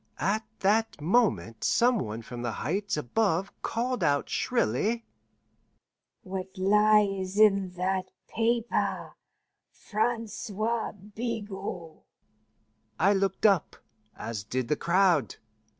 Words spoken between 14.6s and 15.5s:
the crowd.